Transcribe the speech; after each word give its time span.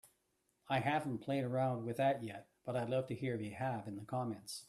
I 0.67 0.79
haven't 0.79 1.19
played 1.19 1.43
around 1.43 1.85
with 1.85 1.97
that 1.97 2.23
yet, 2.23 2.47
but 2.65 2.75
I'd 2.75 2.89
love 2.89 3.05
to 3.09 3.15
hear 3.15 3.35
if 3.35 3.41
you 3.43 3.51
have 3.53 3.87
in 3.87 3.95
the 3.97 4.01
comments. 4.05 4.59